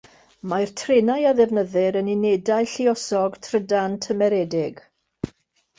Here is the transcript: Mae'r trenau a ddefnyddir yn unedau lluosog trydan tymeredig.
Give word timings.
Mae'r 0.53 0.71
trenau 0.81 1.27
a 1.31 1.33
ddefnyddir 1.41 1.99
yn 2.01 2.09
unedau 2.15 2.67
lluosog 2.73 3.39
trydan 3.49 4.01
tymeredig. 4.07 4.85